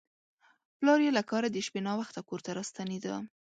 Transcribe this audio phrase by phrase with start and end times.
[0.77, 3.15] پلار یې له کاره د شپې ناوخته کور ته راستنېده.